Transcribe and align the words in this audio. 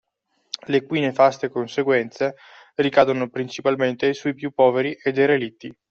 Le 0.65 0.81
cui 0.83 0.99
nefaste 0.99 1.49
conseguenze 1.49 2.33
ricadono 2.73 3.29
principalmente 3.29 4.15
sui 4.15 4.33
più 4.33 4.49
poveri 4.49 4.95
e 4.99 5.11
derelitti. 5.11 5.71